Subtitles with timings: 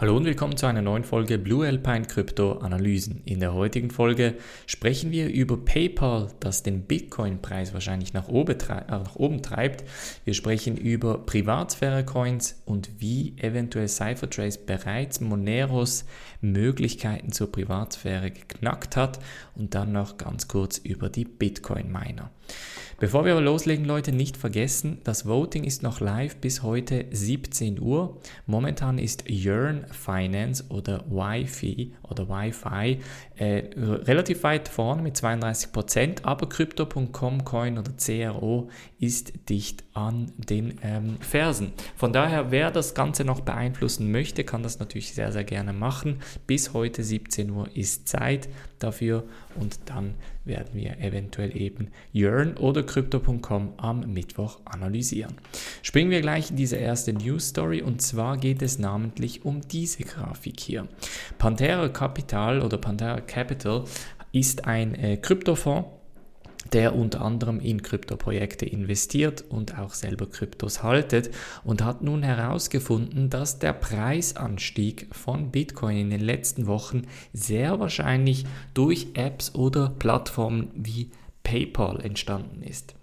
[0.00, 3.20] Hallo und willkommen zu einer neuen Folge Blue Alpine Krypto Analysen.
[3.24, 4.36] In der heutigen Folge
[4.66, 9.82] sprechen wir über PayPal, das den Bitcoin-Preis wahrscheinlich nach oben, äh, nach oben, treibt.
[10.24, 16.04] Wir sprechen über Privatsphäre-Coins und wie eventuell Cyphertrace bereits Moneros
[16.40, 19.18] Möglichkeiten zur Privatsphäre geknackt hat
[19.56, 22.30] und dann noch ganz kurz über die Bitcoin-Miner.
[23.00, 27.80] Bevor wir aber loslegen, Leute, nicht vergessen, das Voting ist noch live bis heute 17
[27.80, 28.18] Uhr.
[28.46, 32.98] Momentan ist Yearn Finance oder Wi-Fi oder Wi-Fi
[33.36, 38.68] äh, relativ weit vorne mit 32%, aber Crypto.com Coin oder CRO
[38.98, 41.72] ist dicht an den ähm, Fersen.
[41.94, 46.18] Von daher, wer das Ganze noch beeinflussen möchte, kann das natürlich sehr, sehr gerne machen.
[46.48, 48.48] Bis heute 17 Uhr ist Zeit
[48.80, 49.22] dafür
[49.54, 50.14] und dann
[50.48, 55.34] werden wir eventuell eben Yearn oder Crypto.com am Mittwoch analysieren.
[55.82, 60.02] Springen wir gleich in diese erste News Story und zwar geht es namentlich um diese
[60.02, 60.88] Grafik hier.
[61.38, 63.84] Pantera Capital oder Pantera Capital
[64.32, 65.88] ist ein äh, Kryptofonds,
[66.72, 71.30] der unter anderem in Kryptoprojekte investiert und auch selber Kryptos haltet
[71.64, 77.02] und hat nun herausgefunden, dass der Preisanstieg von Bitcoin in den letzten Wochen
[77.32, 81.10] sehr wahrscheinlich durch Apps oder Plattformen wie
[81.42, 82.94] PayPal entstanden ist.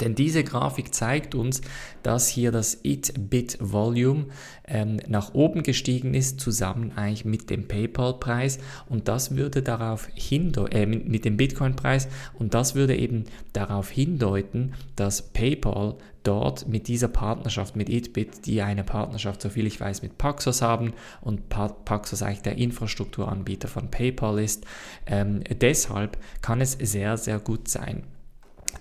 [0.00, 1.60] Denn diese Grafik zeigt uns,
[2.02, 4.26] dass hier das It-Bit-Volume
[4.66, 10.76] ähm, nach oben gestiegen ist, zusammen eigentlich mit dem PayPal-Preis und das würde darauf hindeuten,
[10.76, 17.08] äh, mit, dem Bitcoin-Preis und das würde eben darauf hindeuten, dass PayPal dort mit dieser
[17.08, 22.42] Partnerschaft mit Itbit, die eine Partnerschaft, soviel ich weiß, mit Paxos haben und Paxos eigentlich
[22.42, 24.66] der Infrastrukturanbieter von PayPal ist.
[25.06, 28.02] Ähm, deshalb kann es sehr, sehr gut sein,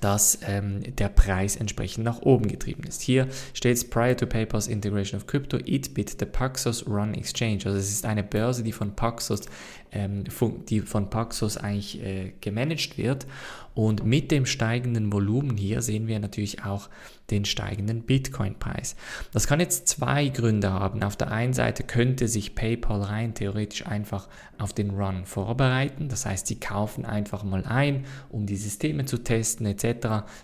[0.02, 3.02] dass ähm, der Preis entsprechend nach oben getrieben ist.
[3.02, 7.60] Hier steht es prior to PayPal's integration of crypto, Itbit, the Paxos Run Exchange.
[7.66, 9.42] Also es ist eine Börse, die von Paxos,
[9.92, 10.24] ähm,
[10.70, 13.26] die von Paxos eigentlich äh, gemanagt wird
[13.78, 16.90] und mit dem steigenden Volumen hier sehen wir natürlich auch
[17.30, 18.96] den steigenden Bitcoin-Preis.
[19.34, 21.04] Das kann jetzt zwei Gründe haben.
[21.04, 26.10] Auf der einen Seite könnte sich PayPal rein theoretisch einfach auf den Run vorbereiten.
[26.10, 29.84] Das heißt, sie kaufen einfach mal ein, um die Systeme zu testen etc.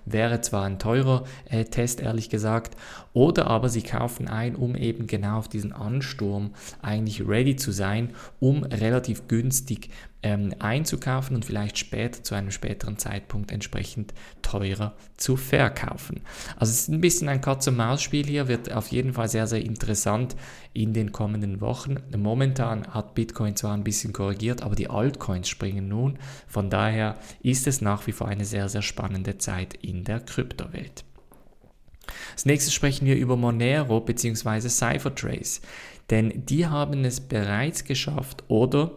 [0.05, 2.75] Wäre zwar ein teurer äh, Test, ehrlich gesagt.
[3.13, 8.11] Oder aber sie kaufen ein, um eben genau auf diesen Ansturm eigentlich ready zu sein,
[8.39, 9.89] um relativ günstig
[10.23, 16.22] ähm, einzukaufen und vielleicht später zu einem späteren Zeitpunkt entsprechend teurer zu verkaufen.
[16.56, 20.35] Also es ist ein bisschen ein Katz-und-Maus-Spiel hier, wird auf jeden Fall sehr, sehr interessant
[20.73, 21.97] in den kommenden Wochen.
[22.16, 26.17] Momentan hat Bitcoin zwar ein bisschen korrigiert, aber die Altcoins springen nun.
[26.47, 31.03] Von daher ist es nach wie vor eine sehr, sehr spannende Zeit in der Kryptowelt.
[32.31, 34.67] Als nächstes sprechen wir über Monero bzw.
[34.67, 35.61] Cyphertrace,
[36.09, 38.91] denn die haben es bereits geschafft oder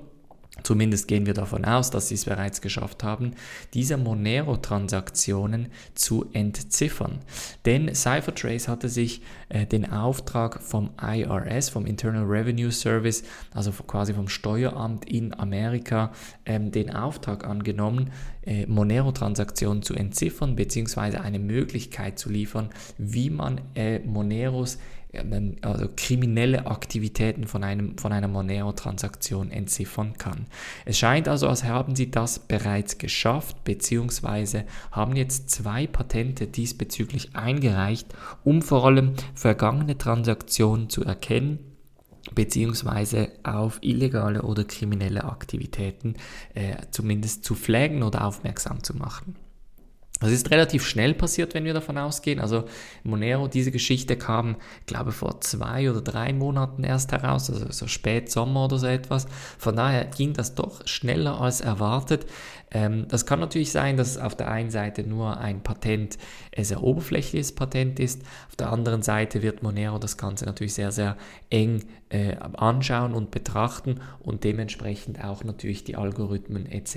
[0.63, 3.33] Zumindest gehen wir davon aus, dass sie es bereits geschafft haben,
[3.75, 7.19] diese Monero-Transaktionen zu entziffern.
[7.67, 13.23] Denn Cyphertrace hatte sich äh, den Auftrag vom IRS, vom Internal Revenue Service,
[13.53, 16.13] also quasi vom Steueramt in Amerika,
[16.47, 18.11] ähm, den Auftrag angenommen,
[18.45, 24.79] äh, Monero-Transaktionen zu entziffern, beziehungsweise eine Möglichkeit zu liefern, wie man äh, Moneros
[25.63, 30.47] also kriminelle Aktivitäten von, einem, von einer Monero-Transaktion entziffern kann.
[30.85, 37.37] Es scheint also, als haben sie das bereits geschafft, beziehungsweise haben jetzt zwei Patente diesbezüglich
[37.37, 38.09] eingereicht,
[38.45, 41.59] um vor allem vergangene Transaktionen zu erkennen
[42.35, 46.15] beziehungsweise auf illegale oder kriminelle Aktivitäten
[46.55, 49.37] äh, zumindest zu flaggen oder aufmerksam zu machen.
[50.21, 52.41] Das ist relativ schnell passiert, wenn wir davon ausgehen.
[52.41, 52.65] Also
[53.03, 54.57] Monero, diese Geschichte kam,
[54.87, 58.87] glaube ich, vor zwei oder drei Monaten erst heraus, also so spät Sommer oder so
[58.87, 59.27] etwas.
[59.59, 62.25] Von daher ging das doch schneller als erwartet.
[62.71, 66.19] Ähm, das kann natürlich sein, dass auf der einen Seite nur ein Patent
[66.57, 68.23] ein sehr oberflächliches Patent ist.
[68.49, 71.17] Auf der anderen Seite wird Monero das Ganze natürlich sehr, sehr
[71.51, 76.97] eng äh, anschauen und betrachten und dementsprechend auch natürlich die Algorithmen etc.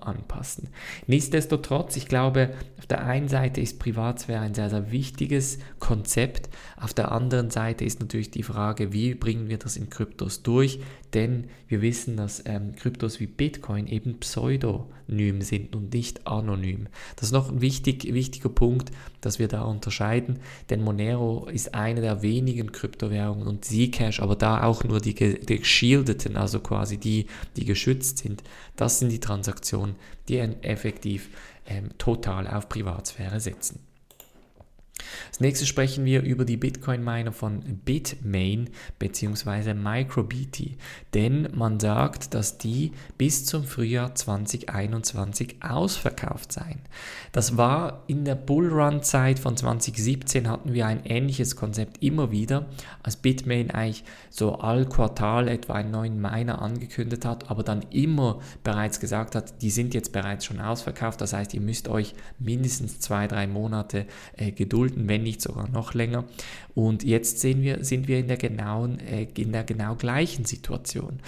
[0.00, 0.68] anpassen.
[1.06, 6.48] Nichtsdestotrotz, ich glaube, auf der einen Seite ist Privatsphäre ein sehr, sehr wichtiges Konzept.
[6.76, 10.80] Auf der anderen Seite ist natürlich die Frage, wie bringen wir das in Kryptos durch?
[11.12, 16.86] Denn wir wissen, dass ähm, Kryptos wie Bitcoin eben pseudonym sind und nicht anonym.
[17.16, 20.38] Das ist noch ein wichtig, wichtiger Punkt, dass wir da unterscheiden,
[20.70, 25.58] denn Monero ist eine der wenigen Kryptowährungen und Zcash, aber da auch nur die, die
[25.58, 28.42] geschildeten, also quasi die, die geschützt sind.
[28.76, 29.96] Das sind die Transaktionen,
[30.28, 31.28] die effektiv
[31.66, 33.89] ähm, total auf Privatsphäre setzen.
[35.40, 39.72] Als nächstes sprechen wir über die Bitcoin-Miner von Bitmain bzw.
[39.72, 40.76] MicroBT,
[41.14, 46.80] denn man sagt, dass die bis zum Frühjahr 2021 ausverkauft seien.
[47.32, 52.66] Das war in der Bullrun-Zeit von 2017 hatten wir ein ähnliches Konzept immer wieder,
[53.02, 58.40] als Bitmain eigentlich so all Quartal etwa einen neuen Miner angekündigt hat, aber dann immer
[58.62, 63.00] bereits gesagt hat, die sind jetzt bereits schon ausverkauft, das heißt, ihr müsst euch mindestens
[63.00, 64.04] zwei, drei Monate
[64.36, 66.24] äh, gedulden, wenn nicht sogar noch länger.
[66.74, 71.20] Und jetzt sehen wir, sind wir in der genauen, äh, in der genau gleichen Situation.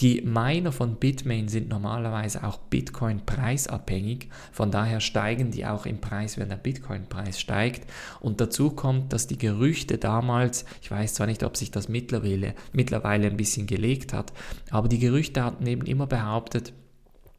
[0.00, 6.00] Die Miner von Bitmain sind normalerweise auch Bitcoin preisabhängig, von daher steigen die auch im
[6.00, 7.90] Preis, wenn der Bitcoin-Preis steigt.
[8.20, 12.54] Und dazu kommt, dass die Gerüchte damals, ich weiß zwar nicht, ob sich das mittlerweile,
[12.72, 14.32] mittlerweile ein bisschen gelegt hat,
[14.70, 16.72] aber die Gerüchte hatten eben immer behauptet,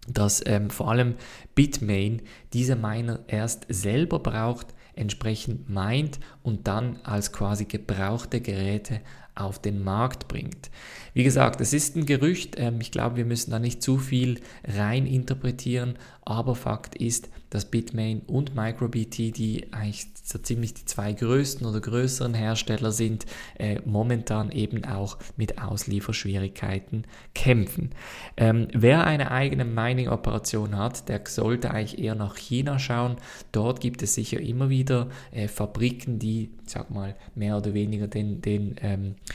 [0.08, 1.16] dass ähm, vor allem
[1.56, 2.22] Bitmain
[2.52, 9.02] diese Miner erst selber braucht, entsprechend meint und dann als quasi gebrauchte Geräte
[9.40, 10.70] auf den Markt bringt.
[11.14, 14.40] Wie gesagt, es ist ein Gerücht, ähm, ich glaube, wir müssen da nicht zu viel
[14.64, 21.14] rein interpretieren, aber Fakt ist, dass Bitmain und MicroBT, die eigentlich so ziemlich die zwei
[21.14, 23.26] größten oder größeren Hersteller sind,
[23.58, 27.90] äh, momentan eben auch mit Auslieferschwierigkeiten kämpfen.
[28.38, 33.16] Ähm, wer eine eigene Mining-Operation hat, der sollte eigentlich eher nach China schauen.
[33.52, 38.42] Dort gibt es sicher immer wieder äh, Fabriken, die, sag mal, mehr oder weniger den,
[38.42, 39.29] den ähm, äh,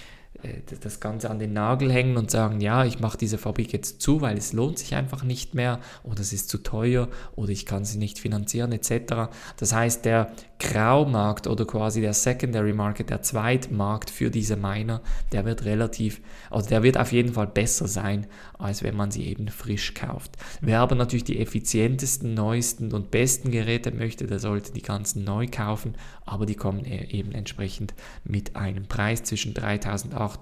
[0.81, 4.21] das Ganze an den Nagel hängen und sagen, ja, ich mache diese Fabrik jetzt zu,
[4.21, 7.85] weil es lohnt sich einfach nicht mehr oder es ist zu teuer oder ich kann
[7.85, 9.31] sie nicht finanzieren etc.
[9.57, 15.03] Das heißt, der Graumarkt oder quasi der Secondary Market, der Zweitmarkt für diese Miner,
[15.33, 16.21] der wird relativ,
[16.51, 18.27] also der wird auf jeden Fall besser sein,
[18.59, 20.37] als wenn man sie eben frisch kauft.
[20.61, 25.49] Wer aber natürlich die effizientesten, neuesten und besten Geräte möchte, der sollte die ganzen neu
[25.51, 25.95] kaufen,
[26.25, 27.93] aber die kommen e-, eben entsprechend
[28.25, 30.34] mit einem Preis zwischen 3800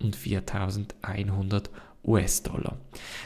[0.00, 1.70] und 4100
[2.04, 2.78] US-Dollar.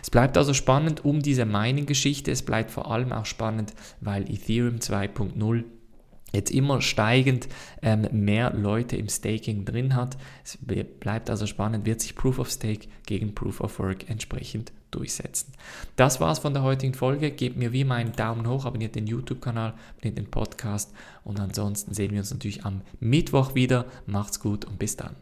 [0.03, 2.31] Es bleibt also spannend um diese Mining-Geschichte.
[2.31, 5.65] Es bleibt vor allem auch spannend, weil Ethereum 2.0
[6.33, 7.49] jetzt immer steigend
[7.83, 10.17] ähm, mehr Leute im Staking drin hat.
[10.45, 10.59] Es
[11.01, 15.53] bleibt also spannend, wird sich Proof of Stake gegen Proof of Work entsprechend durchsetzen.
[15.97, 17.31] Das war's von der heutigen Folge.
[17.31, 20.93] Gebt mir wie immer einen Daumen hoch, abonniert den YouTube-Kanal, abonniert den Podcast
[21.25, 23.87] und ansonsten sehen wir uns natürlich am Mittwoch wieder.
[24.07, 25.17] Macht's gut und bis dann.